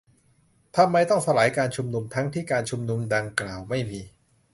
[0.75, 4.01] -ทำไมต้องสลายการชุมนุม ทั้งที่ การชุมนุมดังกล่าวไม่มี